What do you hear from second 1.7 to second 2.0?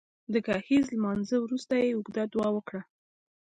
يې